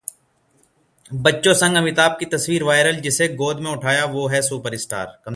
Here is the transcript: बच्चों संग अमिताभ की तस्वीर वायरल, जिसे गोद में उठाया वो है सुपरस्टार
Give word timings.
बच्चों 1.11 1.53
संग 1.53 1.75
अमिताभ 1.75 2.15
की 2.19 2.25
तस्वीर 2.25 2.63
वायरल, 2.63 2.95
जिसे 2.95 3.27
गोद 3.35 3.59
में 3.59 3.71
उठाया 3.71 4.05
वो 4.05 4.27
है 4.27 4.41
सुपरस्टार 4.41 5.21